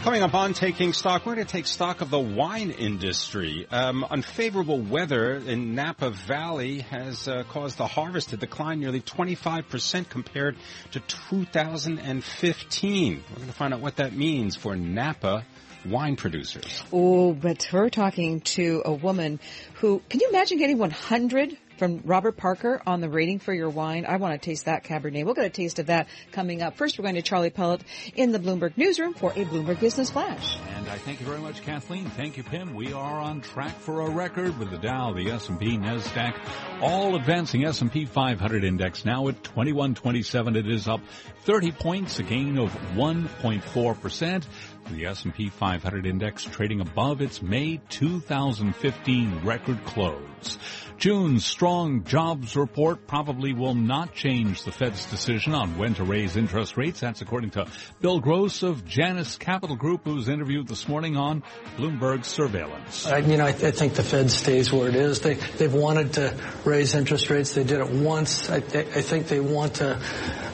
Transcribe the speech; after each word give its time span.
Coming 0.00 0.22
up 0.22 0.32
on 0.32 0.54
Taking 0.54 0.92
Stock, 0.92 1.26
we're 1.26 1.34
going 1.34 1.46
to 1.46 1.52
take 1.52 1.66
stock 1.66 2.02
of 2.02 2.10
the 2.10 2.20
wine 2.20 2.70
industry. 2.70 3.66
Um, 3.68 4.04
unfavorable 4.08 4.80
weather 4.80 5.34
in 5.34 5.74
Napa 5.74 6.10
Valley 6.10 6.82
has 6.82 7.26
uh, 7.26 7.42
caused 7.50 7.78
the 7.78 7.88
harvest 7.88 8.28
to 8.28 8.36
decline 8.36 8.78
nearly 8.78 9.00
25% 9.00 10.08
compared 10.08 10.56
to 10.92 11.00
2015. 11.00 13.24
We're 13.28 13.34
going 13.34 13.48
to 13.48 13.52
find 13.52 13.74
out 13.74 13.80
what 13.80 13.96
that 13.96 14.12
means 14.12 14.54
for 14.54 14.76
Napa 14.76 15.44
wine 15.84 16.14
producers. 16.14 16.84
Oh, 16.92 17.32
but 17.32 17.68
we're 17.72 17.90
talking 17.90 18.40
to 18.42 18.82
a 18.84 18.92
woman 18.92 19.40
who, 19.74 20.00
can 20.08 20.20
you 20.20 20.28
imagine 20.28 20.58
getting 20.58 20.78
100 20.78 21.56
from 21.78 22.02
Robert 22.04 22.36
Parker 22.36 22.82
on 22.86 23.00
the 23.00 23.08
rating 23.08 23.38
for 23.38 23.54
your 23.54 23.70
wine. 23.70 24.04
I 24.06 24.16
want 24.16 24.40
to 24.40 24.44
taste 24.44 24.64
that 24.64 24.84
Cabernet. 24.84 25.24
We'll 25.24 25.34
get 25.34 25.44
a 25.44 25.50
taste 25.50 25.78
of 25.78 25.86
that 25.86 26.08
coming 26.32 26.60
up. 26.62 26.76
First, 26.76 26.98
we're 26.98 27.04
going 27.04 27.14
to 27.14 27.22
Charlie 27.22 27.50
Pellet 27.50 27.82
in 28.14 28.32
the 28.32 28.38
Bloomberg 28.38 28.76
newsroom 28.76 29.14
for 29.14 29.30
a 29.32 29.44
Bloomberg 29.44 29.80
Business 29.80 30.10
Flash. 30.10 30.58
And 30.76 30.88
I 30.88 30.98
thank 30.98 31.20
you 31.20 31.26
very 31.26 31.40
much, 31.40 31.62
Kathleen. 31.62 32.06
Thank 32.10 32.36
you, 32.36 32.42
Pimm. 32.42 32.74
We 32.74 32.92
are 32.92 33.20
on 33.20 33.40
track 33.40 33.78
for 33.78 34.00
a 34.02 34.10
record 34.10 34.58
with 34.58 34.70
the 34.70 34.78
Dow, 34.78 35.12
the 35.12 35.30
S&P, 35.30 35.78
Nasdaq, 35.78 36.34
all 36.80 37.16
advancing 37.16 37.64
S&P 37.64 38.06
500 38.06 38.64
index 38.64 39.04
now 39.04 39.28
at 39.28 39.42
2127. 39.44 40.56
It 40.56 40.68
is 40.68 40.88
up 40.88 41.00
30 41.44 41.72
points, 41.72 42.18
a 42.18 42.22
gain 42.22 42.58
of 42.58 42.70
1.4 42.94 44.00
percent. 44.00 44.46
The 44.90 45.06
S&P 45.06 45.50
500 45.50 46.06
index 46.06 46.44
trading 46.44 46.80
above 46.80 47.20
its 47.20 47.42
May 47.42 47.78
2015 47.90 49.40
record 49.44 49.84
close. 49.84 50.58
June's 50.98 51.46
strong 51.46 52.02
jobs 52.02 52.56
report 52.56 53.06
probably 53.06 53.52
will 53.52 53.74
not 53.74 54.14
change 54.14 54.64
the 54.64 54.72
Fed's 54.72 55.04
decision 55.06 55.54
on 55.54 55.78
when 55.78 55.94
to 55.94 56.02
raise 56.02 56.36
interest 56.36 56.76
rates. 56.76 56.98
That's 56.98 57.22
according 57.22 57.50
to 57.50 57.66
Bill 58.00 58.18
Gross 58.18 58.64
of 58.64 58.84
Janus 58.84 59.36
Capital 59.36 59.76
Group, 59.76 60.00
who's 60.02 60.28
interviewed 60.28 60.66
this 60.66 60.88
morning 60.88 61.16
on 61.16 61.44
Bloomberg 61.76 62.24
Surveillance. 62.24 63.06
I, 63.06 63.18
you 63.18 63.36
know, 63.36 63.46
I, 63.46 63.52
th- 63.52 63.62
I, 63.62 63.70
think 63.70 63.94
the 63.94 64.02
Fed 64.02 64.28
stays 64.28 64.72
where 64.72 64.88
it 64.88 64.96
is. 64.96 65.20
They, 65.20 65.34
they've 65.34 65.72
wanted 65.72 66.14
to 66.14 66.36
raise 66.64 66.96
interest 66.96 67.30
rates. 67.30 67.54
They 67.54 67.62
did 67.62 67.78
it 67.78 67.90
once. 67.90 68.50
I, 68.50 68.56
I 68.56 68.60
think 68.60 69.28
they 69.28 69.38
want 69.38 69.74
to 69.74 70.02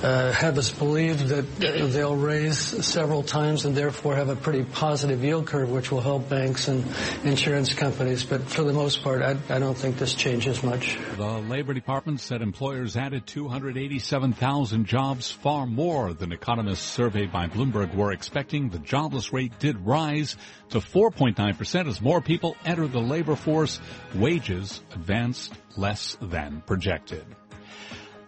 uh, 0.03 0.33
have 0.33 0.58
us 0.58 0.70
believe 0.70 1.31
that 1.31 1.56
they'll 1.56 2.17
raise 2.17 2.58
several 2.84 3.23
times 3.23 3.64
and 3.64 3.75
therefore 3.75 4.17
have 4.17 4.29
a 4.29 4.36
pretty 4.36 4.64
positive 4.64 5.25
yield 5.25 5.47
curve, 5.47 5.70
which 5.70 5.91
will 5.91 6.03
help 6.03 6.29
banks 6.29 6.69
and 6.69 6.84
insurance 7.25 7.73
companies. 7.73 8.25
But 8.25 8.42
for 8.42 8.62
the 8.62 8.75
most 8.75 9.03
part, 9.03 9.23
I, 9.23 9.39
I 9.48 9.58
don't 9.58 9.79
think 9.79 9.97
this 9.97 10.12
changes 10.12 10.34
much. 10.63 10.99
The 11.17 11.25
Labor 11.25 11.75
Department 11.75 12.21
said 12.21 12.43
employers 12.43 12.97
added 12.97 13.27
287,000 13.27 14.87
jobs, 14.87 15.31
far 15.31 15.67
more 15.67 16.13
than 16.13 16.33
economists 16.33 16.85
surveyed 16.85 17.33
by 17.33 17.47
Bloomberg 17.47 17.95
were 17.95 18.13
expecting. 18.13 18.69
The 18.69 18.79
jobless 18.79 19.33
rate 19.33 19.59
did 19.59 19.79
rise 19.87 20.37
to 20.71 20.79
4.9% 20.79 21.89
as 21.89 22.01
more 22.01 22.21
people 22.21 22.57
enter 22.65 22.87
the 22.87 23.01
labor 23.01 23.37
force. 23.37 23.81
Wages 24.15 24.81
advanced 24.93 25.55
less 25.77 26.17
than 26.21 26.63
projected. 26.67 27.25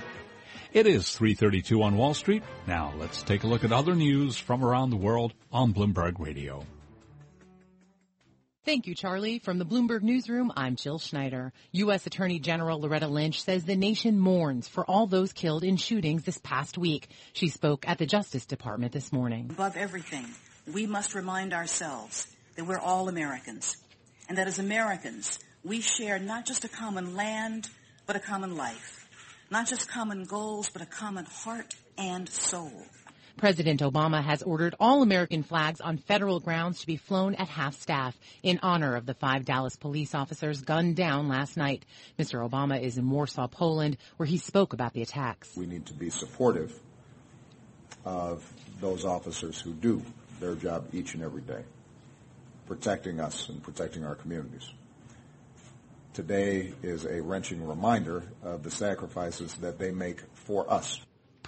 It 0.72 0.86
is 0.86 1.12
332 1.12 1.82
on 1.82 1.96
Wall 1.96 2.14
Street. 2.14 2.44
Now 2.66 2.92
let's 2.98 3.22
take 3.22 3.42
a 3.42 3.46
look 3.46 3.64
at 3.64 3.72
other 3.72 3.94
news 3.94 4.38
from 4.38 4.62
around 4.62 4.90
the 4.90 4.96
world 4.96 5.32
on 5.50 5.72
Bloomberg 5.72 6.18
Radio. 6.18 6.66
Thank 8.68 8.86
you, 8.86 8.94
Charlie. 8.94 9.38
From 9.38 9.58
the 9.58 9.64
Bloomberg 9.64 10.02
Newsroom, 10.02 10.52
I'm 10.54 10.76
Jill 10.76 10.98
Schneider. 10.98 11.54
U.S. 11.72 12.06
Attorney 12.06 12.38
General 12.38 12.78
Loretta 12.78 13.08
Lynch 13.08 13.42
says 13.42 13.64
the 13.64 13.76
nation 13.76 14.18
mourns 14.18 14.68
for 14.68 14.84
all 14.84 15.06
those 15.06 15.32
killed 15.32 15.64
in 15.64 15.78
shootings 15.78 16.24
this 16.24 16.38
past 16.42 16.76
week. 16.76 17.08
She 17.32 17.48
spoke 17.48 17.88
at 17.88 17.96
the 17.96 18.04
Justice 18.04 18.44
Department 18.44 18.92
this 18.92 19.10
morning. 19.10 19.46
Above 19.48 19.78
everything, 19.78 20.26
we 20.70 20.86
must 20.86 21.14
remind 21.14 21.54
ourselves 21.54 22.26
that 22.56 22.66
we're 22.66 22.78
all 22.78 23.08
Americans 23.08 23.78
and 24.28 24.36
that 24.36 24.48
as 24.48 24.58
Americans, 24.58 25.38
we 25.68 25.82
share 25.82 26.18
not 26.18 26.46
just 26.46 26.64
a 26.64 26.68
common 26.68 27.14
land, 27.14 27.68
but 28.06 28.16
a 28.16 28.20
common 28.20 28.56
life. 28.56 29.06
Not 29.50 29.66
just 29.66 29.86
common 29.86 30.24
goals, 30.24 30.70
but 30.70 30.80
a 30.80 30.86
common 30.86 31.26
heart 31.26 31.74
and 31.98 32.26
soul. 32.28 32.72
President 33.36 33.80
Obama 33.80 34.24
has 34.24 34.42
ordered 34.42 34.74
all 34.80 35.02
American 35.02 35.42
flags 35.42 35.80
on 35.80 35.98
federal 35.98 36.40
grounds 36.40 36.80
to 36.80 36.86
be 36.86 36.96
flown 36.96 37.34
at 37.36 37.48
half 37.48 37.78
staff 37.78 38.18
in 38.42 38.58
honor 38.62 38.96
of 38.96 39.06
the 39.06 39.14
five 39.14 39.44
Dallas 39.44 39.76
police 39.76 40.14
officers 40.14 40.62
gunned 40.62 40.96
down 40.96 41.28
last 41.28 41.56
night. 41.56 41.84
Mr. 42.18 42.48
Obama 42.48 42.82
is 42.82 42.98
in 42.98 43.08
Warsaw, 43.08 43.46
Poland, 43.46 43.96
where 44.16 44.26
he 44.26 44.38
spoke 44.38 44.72
about 44.72 44.92
the 44.94 45.02
attacks. 45.02 45.54
We 45.54 45.66
need 45.66 45.86
to 45.86 45.94
be 45.94 46.10
supportive 46.10 46.80
of 48.04 48.42
those 48.80 49.04
officers 49.04 49.60
who 49.60 49.72
do 49.72 50.02
their 50.40 50.54
job 50.54 50.88
each 50.92 51.14
and 51.14 51.22
every 51.22 51.42
day, 51.42 51.62
protecting 52.66 53.20
us 53.20 53.48
and 53.50 53.62
protecting 53.62 54.04
our 54.04 54.14
communities. 54.14 54.72
Today 56.18 56.72
is 56.82 57.04
a 57.04 57.22
wrenching 57.22 57.64
reminder 57.64 58.24
of 58.42 58.64
the 58.64 58.72
sacrifices 58.72 59.54
that 59.58 59.78
they 59.78 59.92
make 59.92 60.20
for 60.34 60.68
us. 60.68 60.98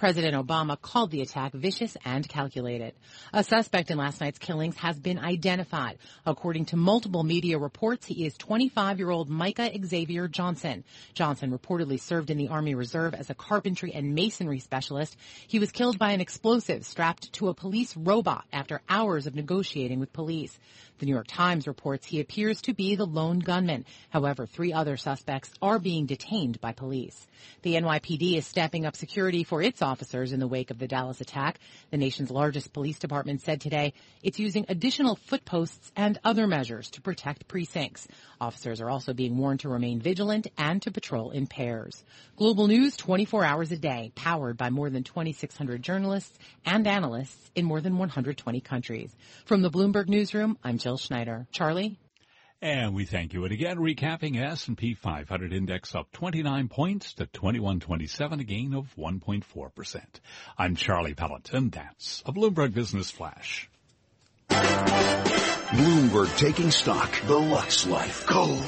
President 0.01 0.35
Obama 0.35 0.81
called 0.81 1.11
the 1.11 1.21
attack 1.21 1.53
vicious 1.53 1.95
and 2.03 2.27
calculated. 2.27 2.95
A 3.33 3.43
suspect 3.43 3.91
in 3.91 3.99
last 3.99 4.19
night's 4.19 4.39
killings 4.39 4.75
has 4.77 4.99
been 4.99 5.19
identified. 5.19 5.99
According 6.25 6.65
to 6.65 6.75
multiple 6.75 7.21
media 7.21 7.59
reports, 7.59 8.07
he 8.07 8.25
is 8.25 8.35
25-year-old 8.39 9.29
Micah 9.29 9.69
Xavier 9.85 10.27
Johnson. 10.27 10.83
Johnson 11.13 11.55
reportedly 11.55 11.99
served 11.99 12.31
in 12.31 12.39
the 12.39 12.47
Army 12.47 12.73
Reserve 12.73 13.13
as 13.13 13.29
a 13.29 13.35
carpentry 13.35 13.93
and 13.93 14.15
masonry 14.15 14.57
specialist. 14.57 15.15
He 15.47 15.59
was 15.59 15.71
killed 15.71 15.99
by 15.99 16.13
an 16.13 16.19
explosive 16.19 16.83
strapped 16.83 17.31
to 17.33 17.49
a 17.49 17.53
police 17.53 17.95
robot 17.95 18.45
after 18.51 18.81
hours 18.89 19.27
of 19.27 19.35
negotiating 19.35 19.99
with 19.99 20.13
police. 20.13 20.57
The 20.97 21.05
New 21.05 21.13
York 21.13 21.27
Times 21.27 21.67
reports 21.67 22.05
he 22.05 22.19
appears 22.21 22.61
to 22.61 22.73
be 22.73 22.95
the 22.95 23.05
lone 23.05 23.39
gunman. 23.39 23.85
However, 24.09 24.45
three 24.45 24.71
other 24.71 24.97
suspects 24.97 25.51
are 25.61 25.79
being 25.79 26.05
detained 26.05 26.61
by 26.61 26.73
police. 26.73 27.27
The 27.63 27.73
NYPD 27.73 28.37
is 28.37 28.45
stepping 28.45 28.85
up 28.85 28.95
security 28.95 29.43
for 29.43 29.63
its 29.63 29.81
in 30.31 30.39
the 30.39 30.47
wake 30.47 30.71
of 30.71 30.79
the 30.79 30.87
Dallas 30.87 31.21
attack. 31.21 31.59
The 31.91 31.97
nation's 31.97 32.31
largest 32.31 32.73
police 32.73 32.99
department 32.99 33.41
said 33.41 33.61
today 33.61 33.93
it's 34.23 34.39
using 34.39 34.65
additional 34.69 35.15
footposts 35.15 35.91
and 35.95 36.19
other 36.23 36.47
measures 36.47 36.89
to 36.91 37.01
protect 37.01 37.47
precincts. 37.47 38.07
Officers 38.39 38.81
are 38.81 38.89
also 38.89 39.13
being 39.13 39.37
warned 39.37 39.61
to 39.61 39.69
remain 39.69 39.99
vigilant 39.99 40.47
and 40.57 40.81
to 40.81 40.91
patrol 40.91 41.31
in 41.31 41.47
pairs. 41.47 42.03
Global 42.35 42.67
news 42.67 42.97
24 42.97 43.45
hours 43.45 43.71
a 43.71 43.77
day, 43.77 44.11
powered 44.15 44.57
by 44.57 44.69
more 44.69 44.89
than 44.89 45.03
2,600 45.03 45.81
journalists 45.81 46.37
and 46.65 46.87
analysts 46.87 47.51
in 47.55 47.65
more 47.65 47.81
than 47.81 47.97
120 47.97 48.61
countries. 48.61 49.15
From 49.45 49.61
the 49.61 49.69
Bloomberg 49.69 50.07
Newsroom, 50.07 50.57
I'm 50.63 50.77
Jill 50.77 50.97
Schneider. 50.97 51.47
Charlie? 51.51 52.00
And 52.63 52.93
we 52.93 53.05
thank 53.05 53.33
you. 53.33 53.43
And 53.43 53.51
again, 53.51 53.77
recapping 53.77 54.39
S&P 54.39 54.93
500 54.93 55.51
index 55.51 55.95
up 55.95 56.11
29 56.11 56.67
points 56.67 57.13
to 57.13 57.25
2127, 57.25 58.39
a 58.39 58.43
gain 58.43 58.75
of 58.75 58.93
1.4%. 58.95 60.01
I'm 60.59 60.75
Charlie 60.75 61.15
Pellet, 61.15 61.51
and 61.53 61.71
that's 61.71 62.21
a 62.23 62.31
Bloomberg 62.31 62.75
Business 62.75 63.09
Flash. 63.09 63.67
Bloomberg 64.49 66.37
taking 66.37 66.69
stock. 66.69 67.09
The 67.25 67.35
Lux 67.35 67.87
Life. 67.87 68.27
Gold, 68.27 68.63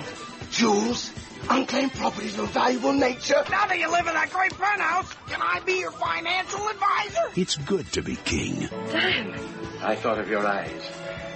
jewels, 0.49 1.13
unclaimed 1.47 1.93
properties 1.93 2.39
of 2.39 2.49
valuable 2.49 2.93
nature. 2.93 3.43
Now 3.51 3.67
that 3.67 3.77
you 3.77 3.91
live 3.91 4.07
in 4.07 4.13
that 4.15 4.31
great 4.31 4.57
penthouse, 4.57 5.13
can 5.27 5.39
I 5.39 5.59
be 5.59 5.73
your 5.73 5.91
financial 5.91 6.67
advisor? 6.67 7.39
It's 7.39 7.57
good 7.57 7.85
to 7.93 8.01
be 8.01 8.15
king. 8.15 8.69
Diamond. 8.91 9.39
I 9.83 9.95
thought 9.95 10.17
of 10.17 10.29
your 10.29 10.47
eyes 10.47 10.81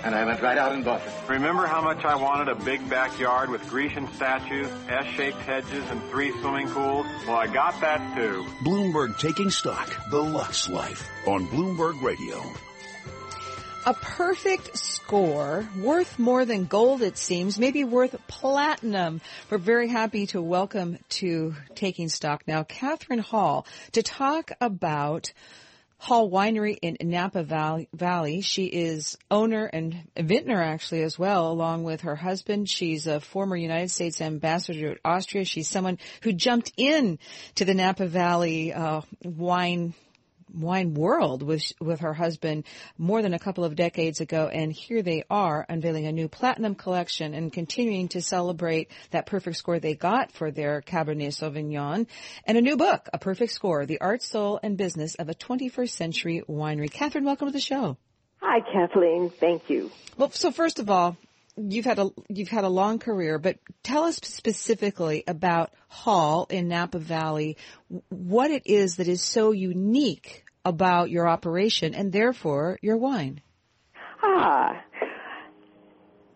and 0.08 0.16
I 0.16 0.24
went 0.24 0.42
right 0.42 0.58
out 0.58 0.72
and 0.72 0.86
bought 0.86 1.04
them. 1.04 1.14
Remember 1.28 1.68
how 1.68 1.82
much 1.82 2.06
I 2.06 2.16
wanted 2.16 2.48
a 2.48 2.56
big 2.56 2.90
backyard 2.90 3.50
with 3.50 3.68
Grecian 3.68 4.08
statues, 4.14 4.70
S-shaped 4.88 5.38
hedges, 5.40 5.84
and 5.90 6.02
three 6.10 6.32
swimming 6.40 6.70
pools? 6.70 7.06
Well, 7.28 7.36
I 7.36 7.48
got 7.48 7.82
that 7.82 8.16
too. 8.16 8.46
Bloomberg 8.64 9.20
Taking 9.20 9.50
Stock, 9.50 9.94
The 10.10 10.24
Lux 10.24 10.70
Life, 10.70 11.06
on 11.28 11.46
Bloomberg 11.48 12.02
Radio. 12.02 12.42
A 13.86 13.94
perfect 13.94 14.78
score, 14.78 15.68
worth 15.78 16.18
more 16.18 16.46
than 16.46 16.66
gold 16.66 17.02
it 17.02 17.18
seems, 17.18 17.60
maybe 17.60 17.84
worth 17.84 18.16
platinum. 18.28 19.20
We're 19.50 19.58
very 19.58 19.90
happy 19.90 20.28
to 20.28 20.42
welcome 20.42 21.00
to 21.10 21.54
Taking 21.76 22.08
Stock 22.08 22.44
now 22.48 22.64
Kathryn 22.64 23.20
Hall 23.20 23.68
to 23.92 24.02
talk 24.04 24.54
about 24.62 25.34
Hall 26.00 26.30
Winery 26.30 26.78
in 26.82 26.98
Napa 27.02 27.44
Valley. 27.44 28.42
She 28.42 28.66
is 28.66 29.18
owner 29.32 29.66
and 29.66 30.04
vintner 30.16 30.62
actually 30.62 31.02
as 31.02 31.18
well, 31.18 31.52
along 31.52 31.84
with 31.84 32.02
her 32.02 32.16
husband. 32.16 32.70
She's 32.70 33.08
a 33.08 33.20
former 33.20 33.56
United 33.56 33.92
States 33.92 34.22
ambassador 34.22 34.96
to 34.96 35.02
Austria. 35.04 35.44
She's 35.44 35.70
someone 35.70 35.98
who 36.22 36.34
jumped 36.34 36.72
in 36.78 37.20
to 37.56 37.66
the 37.66 37.74
Napa 37.74 38.06
Valley 38.06 38.74
uh, 38.74 39.02
wine 39.24 39.96
wine 40.58 40.94
world 40.94 41.44
with 41.44 41.72
with 41.80 42.00
her 42.02 42.14
husband 42.14 42.66
more 42.98 43.22
than 43.22 43.34
a 43.34 43.40
couple 43.40 43.64
of 43.64 43.76
decades 43.76 44.20
ago 44.22 44.48
and 44.48 44.72
here 44.74 45.02
they 45.02 45.24
are 45.30 45.66
unveiling 45.70 46.06
a 46.06 46.12
new 46.12 46.28
platinum 46.28 46.76
collection 46.76 47.34
and 47.34 47.54
continuing 47.54 48.08
to 48.08 48.22
celebrate 48.22 48.90
that 49.12 49.26
perfect 49.26 49.58
score 49.58 49.80
they 49.80 49.96
got 49.96 50.32
for 50.32 50.52
their 50.52 50.82
Cabernet 50.82 51.34
Sauvignon 51.34 52.08
and 52.46 52.58
a 52.58 52.62
new 52.62 52.78
book 52.78 53.08
a 53.14 53.18
perfect 53.18 53.52
score 53.52 53.86
the 53.86 54.02
art 54.02 54.24
soul 54.24 54.60
and 54.64 54.78
business 54.78 55.16
of 55.16 55.30
a 55.30 55.34
21st 55.34 55.90
century 55.90 56.44
winery. 56.50 56.90
Kathryn 56.90 57.24
welcome 57.24 57.48
to 57.48 57.54
the 57.54 57.60
show. 57.60 57.98
Hi 58.42 58.60
Kathleen. 58.62 59.30
Thank 59.30 59.70
you. 59.70 59.92
Well 60.18 60.32
so 60.32 60.52
first 60.52 60.80
of 60.80 60.90
all 60.90 61.18
you've 61.58 61.86
had 61.86 62.00
a 62.00 62.12
you've 62.30 62.50
had 62.50 62.64
a 62.64 62.70
long 62.70 63.00
career, 63.00 63.40
but 63.40 63.58
tell 63.84 64.04
us 64.04 64.18
specifically 64.18 65.24
about 65.28 65.74
Hall 65.88 66.48
in 66.50 66.68
Napa 66.68 67.00
Valley, 67.00 67.58
what 68.10 68.52
it 68.52 68.64
is 68.66 68.98
that 68.98 69.08
is 69.08 69.22
so 69.22 69.52
unique 69.52 70.44
about 70.68 71.10
your 71.10 71.28
operation 71.28 71.96
and 71.96 72.12
therefore 72.12 72.78
your 72.82 72.98
wine. 72.98 73.42
Ah, 74.22 74.84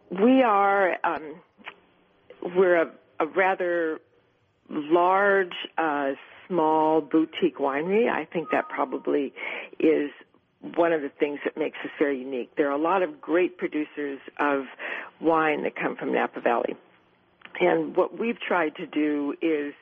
we 0.09 0.41
are 0.43 0.95
um, 1.03 1.35
we're 2.55 2.81
a, 2.81 2.91
a, 3.19 3.25
rather 3.27 3.99
large, 4.69 5.53
uh, 5.77 6.11
small 6.47 7.01
boutique 7.01 7.57
winery. 7.57 8.09
I 8.09 8.25
think 8.25 8.49
that 8.51 8.69
probably 8.69 9.33
is 9.79 10.11
one 10.75 10.93
of 10.93 11.01
the 11.01 11.09
things 11.19 11.39
that 11.43 11.57
makes 11.57 11.77
us 11.83 11.91
very 11.97 12.19
unique. 12.19 12.51
There 12.55 12.69
are 12.69 12.77
a 12.77 12.81
lot 12.81 13.03
of 13.03 13.19
great 13.19 13.57
producers 13.57 14.19
of 14.39 14.65
wine 15.19 15.63
that 15.63 15.75
come 15.75 15.95
from 15.95 16.13
Napa 16.13 16.41
Valley. 16.41 16.75
And 17.59 17.95
what 17.95 18.17
we've 18.17 18.39
tried 18.39 18.75
to 18.75 18.85
do 18.85 19.33
is 19.41 19.73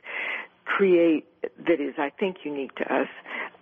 create 0.65 1.25
that 1.41 1.79
is, 1.79 1.95
I 1.97 2.11
think, 2.19 2.37
unique 2.43 2.75
to 2.75 2.83
us 2.83 3.07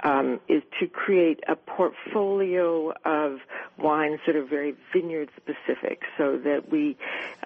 um, 0.03 0.39
is 0.47 0.63
to 0.79 0.87
create 0.87 1.39
a 1.47 1.55
portfolio 1.55 2.93
of 3.05 3.39
wines 3.77 4.19
that 4.25 4.35
are 4.35 4.45
very 4.45 4.75
vineyard 4.93 5.29
specific, 5.35 6.01
so 6.17 6.37
that 6.37 6.71
we 6.71 6.97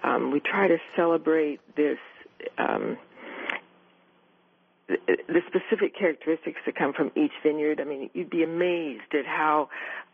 um, 0.02 0.30
we 0.30 0.40
try 0.40 0.68
to 0.68 0.78
celebrate 0.96 1.60
this. 1.76 1.98
Um, 2.58 2.96
the 4.88 5.40
specific 5.46 5.96
characteristics 5.96 6.60
that 6.66 6.74
come 6.74 6.92
from 6.92 7.10
each 7.16 7.32
vineyard. 7.42 7.80
I 7.80 7.84
mean, 7.84 8.10
you'd 8.12 8.28
be 8.28 8.42
amazed 8.42 9.14
at 9.14 9.24
how 9.24 9.70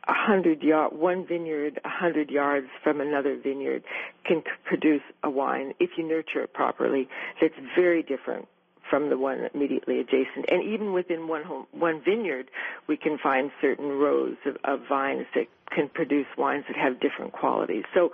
a 0.06 0.12
hundred 0.12 0.62
yard, 0.62 0.92
one 0.92 1.26
vineyard, 1.26 1.80
a 1.84 1.88
hundred 1.88 2.30
yards 2.30 2.68
from 2.84 3.00
another 3.00 3.36
vineyard 3.36 3.82
can 4.24 4.42
produce 4.64 5.02
a 5.24 5.30
wine 5.30 5.74
if 5.80 5.90
you 5.96 6.06
nurture 6.06 6.42
it 6.42 6.52
properly. 6.52 7.08
That's 7.40 7.54
very 7.74 8.02
different 8.02 8.46
from 8.88 9.10
the 9.10 9.18
one 9.18 9.48
immediately 9.54 10.00
adjacent. 10.00 10.46
And 10.48 10.62
even 10.62 10.92
within 10.92 11.28
one 11.28 11.44
home, 11.44 11.66
one 11.72 12.02
vineyard, 12.04 12.50
we 12.86 12.96
can 12.96 13.18
find 13.18 13.50
certain 13.60 13.88
rows 13.88 14.36
of, 14.46 14.56
of 14.64 14.80
vines 14.88 15.26
that 15.34 15.46
can 15.74 15.88
produce 15.88 16.26
wines 16.36 16.64
that 16.68 16.76
have 16.76 17.00
different 17.00 17.32
qualities. 17.32 17.84
So 17.94 18.12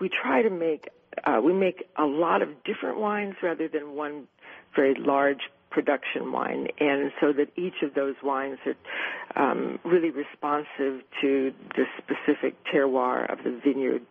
we 0.00 0.08
try 0.08 0.42
to 0.42 0.50
make 0.50 0.88
uh, 1.24 1.40
we 1.42 1.52
make 1.52 1.88
a 1.96 2.04
lot 2.04 2.42
of 2.42 2.48
different 2.64 2.98
wines 2.98 3.34
rather 3.42 3.68
than 3.68 3.94
one 3.94 4.28
very 4.74 4.94
large 4.94 5.40
production 5.70 6.32
wine, 6.32 6.68
and 6.78 7.12
so 7.20 7.32
that 7.32 7.48
each 7.56 7.82
of 7.82 7.94
those 7.94 8.14
wines 8.22 8.58
are 8.66 9.50
um, 9.50 9.78
really 9.84 10.10
responsive 10.10 11.02
to 11.20 11.52
the 11.76 11.84
specific 11.98 12.54
terroir 12.72 13.30
of 13.30 13.38
the 13.44 13.60
vineyard 13.64 14.02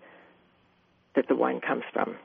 that 1.15 1.27
the 1.27 1.35
wine 1.35 1.61
comes 1.61 1.83
from. 1.93 2.15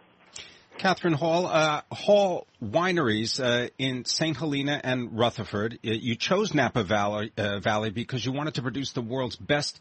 Kathryn 0.80 1.14
Hall, 1.14 1.46
uh, 1.46 1.82
Hall 1.92 2.46
Wineries 2.64 3.38
uh, 3.38 3.68
in 3.76 4.06
St. 4.06 4.34
Helena 4.34 4.80
and 4.82 5.18
Rutherford. 5.18 5.74
Uh, 5.86 5.90
you 5.90 6.16
chose 6.16 6.54
Napa 6.54 6.82
Valley, 6.82 7.30
uh, 7.36 7.58
Valley 7.60 7.90
because 7.90 8.24
you 8.24 8.32
wanted 8.32 8.54
to 8.54 8.62
produce 8.62 8.92
the 8.92 9.02
world's 9.02 9.36
best 9.36 9.78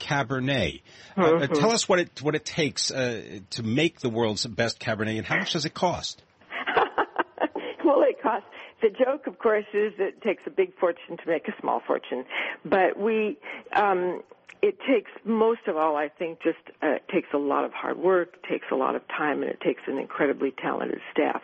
Cabernet. 0.00 0.82
Uh, 1.16 1.22
mm-hmm. 1.22 1.52
tell 1.54 1.70
us 1.70 1.88
what 1.88 2.00
it 2.00 2.20
what 2.20 2.34
it 2.34 2.44
takes 2.44 2.88
to 2.88 3.62
make 3.62 4.00
the 4.00 4.08
world's 4.08 4.44
best 4.44 4.80
Cabernet, 4.80 5.18
and 5.18 5.26
how 5.26 5.36
much 5.36 5.52
does 5.52 5.66
it 5.66 5.74
cost? 5.74 6.20
well, 7.84 8.02
it 8.02 8.20
costs. 8.20 8.48
The 8.82 8.88
joke, 8.88 9.28
of 9.28 9.38
course, 9.38 9.66
is 9.72 9.92
that 9.98 10.08
it 10.08 10.22
takes 10.22 10.42
a 10.46 10.50
big 10.50 10.76
fortune 10.80 11.16
to 11.16 11.28
make 11.28 11.46
a 11.46 11.52
small 11.60 11.80
fortune, 11.86 12.24
but 12.64 12.98
we. 12.98 13.38
Um, 13.72 14.22
it 14.62 14.78
takes 14.80 15.10
most 15.24 15.60
of 15.66 15.76
all, 15.76 15.96
I 15.96 16.08
think, 16.08 16.42
just 16.42 16.58
uh, 16.82 16.96
takes 17.12 17.28
a 17.32 17.38
lot 17.38 17.64
of 17.64 17.72
hard 17.72 17.98
work, 17.98 18.42
takes 18.48 18.66
a 18.70 18.76
lot 18.76 18.94
of 18.94 19.06
time, 19.08 19.42
and 19.42 19.50
it 19.50 19.60
takes 19.60 19.82
an 19.86 19.98
incredibly 19.98 20.50
talented 20.50 21.00
staff. 21.12 21.42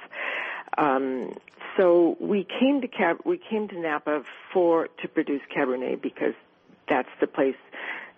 Um, 0.79 1.39
so 1.77 2.17
we 2.21 2.45
came 2.45 2.81
to 2.83 2.89
Cab- 2.89 3.23
we 3.25 3.39
came 3.39 3.69
to 3.69 3.79
Napa 3.79 4.23
for 4.53 4.89
to 5.03 5.09
produce 5.09 5.43
Cabernet 5.55 6.03
because 6.03 6.35
that's 6.89 7.09
the 7.21 7.27
place 7.27 7.57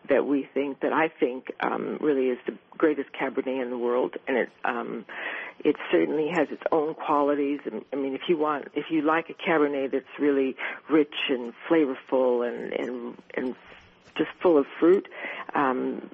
that 0.08 0.26
we 0.26 0.48
think 0.54 0.80
that 0.80 0.92
I 0.92 1.08
think 1.08 1.52
um, 1.60 1.98
really 2.00 2.28
is 2.28 2.38
the 2.46 2.54
greatest 2.76 3.10
Cabernet 3.12 3.62
in 3.62 3.70
the 3.70 3.78
world, 3.78 4.16
and 4.26 4.36
it 4.36 4.50
um, 4.64 5.04
it 5.64 5.76
certainly 5.90 6.28
has 6.28 6.48
its 6.50 6.62
own 6.72 6.94
qualities. 6.94 7.60
I 7.92 7.96
mean, 7.96 8.14
if 8.14 8.22
you 8.28 8.38
want, 8.38 8.68
if 8.74 8.86
you 8.90 9.02
like 9.02 9.28
a 9.30 9.34
Cabernet 9.34 9.92
that's 9.92 10.18
really 10.18 10.56
rich 10.88 11.14
and 11.28 11.52
flavorful 11.68 12.48
and 12.48 12.72
and 12.72 13.22
and 13.34 13.56
just 14.18 14.30
full 14.42 14.58
of 14.58 14.66
fruit, 14.78 15.08
um, 15.54 16.10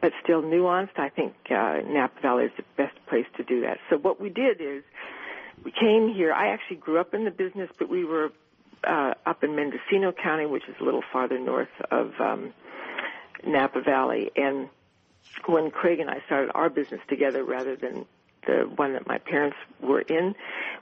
but 0.00 0.12
still 0.22 0.42
nuanced. 0.42 0.98
I 0.98 1.08
think 1.10 1.34
uh, 1.50 1.80
Napa 1.86 2.20
Valley 2.22 2.44
is 2.44 2.52
the 2.56 2.64
best 2.76 2.96
place 3.06 3.26
to 3.36 3.44
do 3.44 3.60
that. 3.62 3.78
So 3.90 3.98
what 3.98 4.20
we 4.20 4.30
did 4.30 4.60
is 4.60 4.82
we 5.64 5.72
came 5.72 6.12
here. 6.12 6.32
I 6.32 6.48
actually 6.48 6.76
grew 6.76 6.98
up 6.98 7.12
in 7.12 7.24
the 7.24 7.30
business, 7.30 7.70
but 7.78 7.88
we 7.88 8.04
were 8.04 8.30
uh, 8.84 9.14
up 9.26 9.44
in 9.44 9.54
Mendocino 9.54 10.12
County, 10.12 10.46
which 10.46 10.68
is 10.68 10.74
a 10.80 10.84
little 10.84 11.02
farther 11.12 11.38
north 11.38 11.68
of 11.90 12.12
um, 12.20 12.54
Napa 13.46 13.82
Valley. 13.82 14.30
And 14.36 14.68
when 15.46 15.70
Craig 15.70 16.00
and 16.00 16.08
I 16.08 16.22
started 16.26 16.52
our 16.54 16.70
business 16.70 17.00
together, 17.08 17.44
rather 17.44 17.76
than 17.76 18.06
the 18.46 18.70
one 18.76 18.92
that 18.94 19.06
my 19.06 19.18
parents 19.18 19.56
were 19.80 20.00
in, 20.02 20.34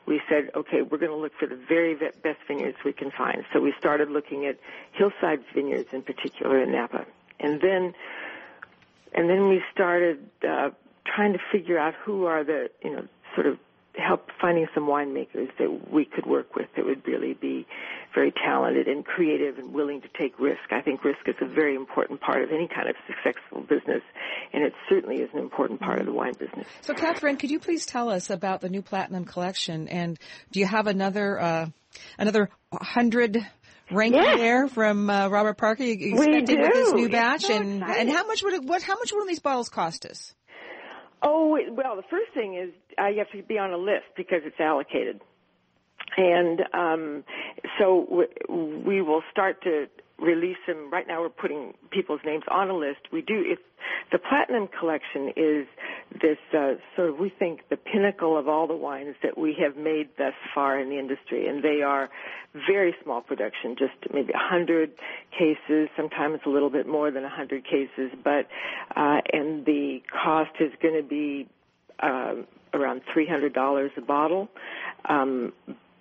we 0.07 0.21
said, 0.29 0.51
okay, 0.55 0.83
we're 0.83 0.99
going 0.99 1.11
to 1.11 1.17
look 1.17 1.33
for 1.39 1.47
the 1.47 1.59
very 1.69 1.95
best 1.95 2.39
vineyards 2.47 2.79
we 2.85 2.93
can 2.93 3.11
find. 3.11 3.45
So 3.53 3.61
we 3.61 3.75
started 3.79 4.11
looking 4.11 4.47
at 4.47 4.59
hillside 4.93 5.41
vineyards 5.55 5.89
in 5.93 6.03
particular 6.03 6.63
in 6.63 6.73
Napa. 6.73 7.07
And 7.41 7.61
then, 7.61 7.95
and 9.15 9.29
then 9.29 9.49
we 9.49 9.63
started, 9.73 10.19
uh, 10.49 10.71
trying 11.07 11.33
to 11.33 11.39
figure 11.51 11.79
out 11.79 11.95
who 11.95 12.27
are 12.27 12.45
the, 12.45 12.71
you 12.83 12.91
know, 12.91 13.07
sort 13.35 13.47
of 13.47 13.59
help 14.03 14.29
finding 14.41 14.67
some 14.75 14.85
winemakers 14.85 15.49
that 15.59 15.93
we 15.93 16.05
could 16.05 16.27
work 16.27 16.55
with 16.55 16.67
that 16.77 16.85
would 16.85 17.07
really 17.07 17.35
be 17.35 17.67
very 18.15 18.33
talented 18.33 18.89
and 18.89 19.05
creative 19.05 19.59
and 19.59 19.73
willing 19.73 20.01
to 20.01 20.09
take 20.19 20.39
risk. 20.39 20.61
I 20.71 20.81
think 20.81 21.05
risk 21.05 21.21
is 21.27 21.35
a 21.41 21.47
very 21.47 21.75
important 21.75 22.21
part 22.21 22.43
of 22.43 22.51
any 22.51 22.69
kind 22.69 22.89
of 22.89 22.97
successful 23.07 23.61
business, 23.63 24.03
and 24.53 24.65
it 24.65 24.73
certainly 24.89 25.23
is 25.23 25.31
an 25.33 25.41
important 25.41 25.81
part 25.81 26.01
of 26.01 26.07
the 26.07 26.13
wine 26.13 26.33
business. 26.39 26.67
So, 26.81 26.95
Kathryn, 26.95 27.39
could 27.39 27.51
you 27.51 27.61
please 27.61 27.87
tell 27.87 28.11
us 28.11 28.31
about 28.31 28.61
the 28.61 28.69
new 28.69 28.83
Platinum 28.83 29.25
Collection, 29.25 29.89
and 29.89 30.19
do 30.53 30.61
you 30.61 30.67
have 30.67 30.87
another 30.87 31.39
uh, 31.41 31.67
another 32.19 32.51
hundred 32.73 33.39
ranking 33.91 34.23
yes. 34.23 34.39
there 34.39 34.69
from 34.69 35.11
uh, 35.11 35.29
Robert 35.29 35.59
Parker? 35.59 35.85
You 35.85 36.17
we 36.17 36.41
do. 36.43 36.57
with 36.57 36.73
this 36.73 36.93
new 36.93 37.09
batch, 37.09 37.43
so 37.43 37.55
and 37.55 37.83
and 37.85 38.11
how 38.11 38.27
much 38.27 38.43
would 38.43 38.55
it, 38.55 38.65
what 38.65 38.83
how 38.83 38.95
much 38.95 39.13
would 39.13 39.29
these 39.29 39.41
bottles 39.41 39.69
cost 39.69 40.07
us? 40.07 40.35
Oh 41.23 41.59
well, 41.71 41.97
the 41.97 42.03
first 42.11 42.33
thing 42.35 42.55
is 42.55 42.71
you 42.99 43.19
have 43.19 43.31
to 43.33 43.43
be 43.43 43.59
on 43.59 43.73
a 43.73 43.77
list 43.77 44.07
because 44.17 44.43
it's 44.45 44.61
allocated, 44.61 45.21
and 46.17 46.63
um, 46.73 47.25
so 47.79 48.07
w- 48.09 48.83
we 48.87 49.03
will 49.03 49.23
start 49.31 49.63
to 49.63 49.89
release 50.19 50.57
them. 50.67 50.91
Right 50.91 51.07
now, 51.07 51.21
we're 51.21 51.29
putting 51.29 51.75
people's 51.91 52.21
names 52.25 52.45
on 52.51 52.71
a 52.71 52.77
list. 52.77 53.01
We 53.13 53.23
do. 53.23 53.45
If 53.47 53.59
the 54.11 54.19
platinum 54.19 54.69
collection 54.79 55.33
is 55.37 55.67
this 56.21 56.39
uh, 56.53 56.75
sort 56.97 57.11
of 57.11 57.19
we 57.19 57.33
think 57.39 57.61
the 57.71 57.77
pinnacle 57.77 58.37
of 58.37 58.49
all 58.49 58.67
the 58.67 58.77
wines 58.77 59.15
that 59.23 59.39
we 59.39 59.57
have 59.63 59.77
made 59.77 60.09
thus 60.19 60.35
far 60.55 60.79
in 60.79 60.89
the 60.89 60.99
industry, 60.99 61.47
and 61.47 61.63
they 61.63 61.83
are 61.83 62.09
very 62.67 62.95
small 63.03 63.21
production, 63.21 63.77
just 63.79 63.93
maybe 64.13 64.33
a 64.33 64.39
hundred 64.39 64.93
cases, 65.37 65.89
sometimes 65.97 66.41
a 66.47 66.49
little 66.49 66.71
bit 66.71 66.87
more 66.87 67.11
than 67.11 67.25
a 67.25 67.29
hundred 67.29 67.65
cases, 67.65 68.11
but 68.25 68.47
uh, 68.97 69.21
and 69.33 69.65
the 69.67 70.01
cost 70.11 70.51
is 70.61 70.73
going 70.83 71.01
to 71.01 71.09
be 71.09 71.49
uh, 72.01 72.35
around 72.75 73.03
three 73.13 73.27
hundred 73.27 73.53
dollars 73.53 73.91
a 73.97 74.01
bottle. 74.01 74.49
Um, 75.09 75.53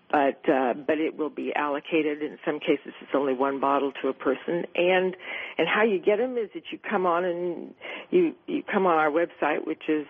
but 0.09 0.39
uh, 0.49 0.73
but 0.73 0.99
it 0.99 1.17
will 1.17 1.29
be 1.29 1.53
allocated. 1.55 2.21
In 2.21 2.37
some 2.45 2.59
cases, 2.59 2.93
it's 3.01 3.11
only 3.13 3.33
one 3.33 3.59
bottle 3.59 3.91
to 4.01 4.07
a 4.07 4.13
person. 4.13 4.65
And 4.75 5.15
and 5.57 5.67
how 5.67 5.83
you 5.83 5.99
get 5.99 6.17
them 6.17 6.37
is 6.37 6.49
that 6.53 6.63
you 6.71 6.79
come 6.89 7.05
on 7.05 7.25
and 7.25 7.73
you 8.09 8.33
you 8.47 8.63
come 8.63 8.85
on 8.85 8.97
our 8.97 9.11
website, 9.11 9.65
which 9.65 9.83
is 9.89 10.05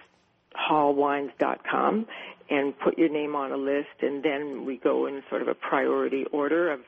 hallwines.com, 0.55 2.05
and 2.49 2.79
put 2.79 2.97
your 2.97 3.09
name 3.09 3.35
on 3.35 3.51
a 3.51 3.57
list, 3.57 4.01
and 4.01 4.23
then 4.23 4.65
we 4.65 4.77
go 4.77 5.07
in 5.07 5.21
sort 5.29 5.41
of 5.41 5.47
a 5.47 5.55
priority 5.55 6.25
order 6.31 6.71
of 6.71 6.79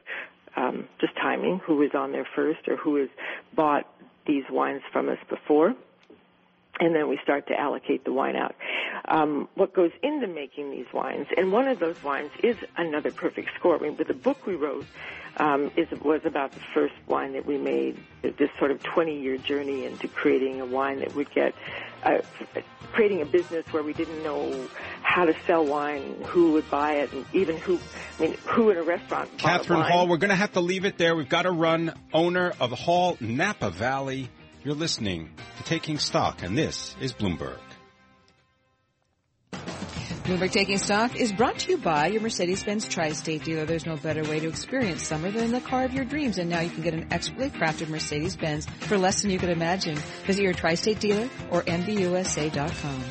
um, 0.56 0.88
just 1.00 1.16
timing, 1.16 1.60
who 1.66 1.82
is 1.82 1.92
on 1.94 2.12
there 2.12 2.28
first 2.36 2.68
or 2.68 2.76
who 2.78 2.96
has 2.98 3.10
bought 3.56 3.86
these 4.28 4.44
wines 4.52 4.82
from 4.92 5.10
us 5.10 5.18
before 5.30 5.76
and 6.80 6.96
then 6.96 7.10
we 7.10 7.20
start 7.24 7.48
to 7.48 7.60
allocate 7.60 8.06
the 8.06 8.14
wine 8.14 8.36
out. 8.36 8.56
Um, 9.06 9.50
what 9.56 9.74
goes 9.74 9.92
into 10.02 10.28
making 10.28 10.72
these 10.72 10.86
wines, 10.94 11.28
and 11.36 11.52
one 11.52 11.68
of 11.68 11.80
those 11.80 12.02
wines 12.04 12.32
is 12.44 12.56
another 12.78 13.12
perfect 13.12 13.50
score. 13.58 13.78
I 13.78 13.80
mean, 13.80 13.96
but 13.96 14.08
the 14.08 14.14
book 14.14 14.46
we 14.46 14.56
wrote 14.56 14.86
um, 15.38 15.72
is 15.76 15.90
was 16.02 16.22
about 16.26 16.52
the 16.52 16.62
first 16.74 16.94
wine 17.08 17.34
that 17.34 17.46
we 17.46 17.58
made. 17.58 17.98
This 18.22 18.50
sort 18.58 18.72
of 18.72 18.82
20 18.84 19.20
year 19.22 19.38
journey 19.38 19.86
into 19.86 20.08
creating 20.08 20.62
a 20.62 20.66
wine 20.66 21.00
that 21.00 21.16
would 21.16 21.32
get. 21.32 21.54
Uh, 22.04 22.20
creating 22.94 23.22
a 23.22 23.26
business 23.26 23.66
where 23.72 23.84
we 23.84 23.94
didn't 23.94 24.24
know 24.24 24.68
how 25.04 25.26
to 25.26 25.36
sell 25.46 25.66
wine, 25.66 26.16
who 26.26 26.54
would 26.54 26.68
buy 26.72 26.94
it, 26.94 27.12
and 27.12 27.26
even 27.34 27.56
who, 27.58 27.78
I 28.18 28.22
mean, 28.22 28.34
who 28.46 28.70
in 28.70 28.78
a 28.78 28.84
restaurant. 28.84 29.38
Kathryn 29.38 29.84
Hall, 29.84 30.08
we're 30.08 30.18
going 30.18 30.30
to 30.30 30.36
have 30.36 30.54
to 30.54 30.62
leave 30.62 30.86
it 30.86 30.98
there. 30.98 31.16
We've 31.16 31.30
got 31.30 31.44
to 31.44 31.52
run. 31.52 31.94
Owner 32.14 32.54
of 32.60 32.72
Hall 32.72 33.18
Napa 33.20 33.70
Valley 33.70 34.30
you're 34.64 34.76
listening 34.76 35.30
to 35.58 35.64
Taking 35.64 35.98
Stock, 35.98 36.44
and 36.44 36.58
this 36.58 36.96
is 37.00 37.14
Bloomberg. 37.14 37.60
Bloomberg 40.24 40.52
Taking 40.52 40.78
Stock 40.78 41.16
is 41.16 41.32
brought 41.32 41.58
to 41.60 41.72
you 41.72 41.78
by 41.78 42.08
your 42.08 42.22
Mercedes-Benz 42.22 42.88
Tri-State 42.88 43.44
dealer. 43.44 43.66
There's 43.66 43.86
no 43.86 43.96
better 43.96 44.22
way 44.24 44.40
to 44.40 44.48
experience 44.48 45.02
summer 45.02 45.32
than 45.32 45.46
in 45.46 45.52
the 45.52 45.62
car 45.62 45.86
of 45.86 45.94
your 45.94 46.06
dreams, 46.06 46.38
and 46.38 46.50
now 46.50 46.60
you 46.60 46.70
can 46.70 46.84
get 46.84 46.94
an 46.94 47.08
expertly 47.12 47.50
crafted 47.50 47.90
Mercedes-Benz 47.90 48.68
for 48.82 48.98
less 48.98 49.22
than 49.22 49.32
you 49.32 49.40
could 49.40 49.50
imagine. 49.50 49.96
Visit 50.28 50.44
your 50.44 50.54
Tri-State 50.54 51.00
dealer 51.00 51.30
or 51.50 51.64
MBUSA.com. 51.64 53.04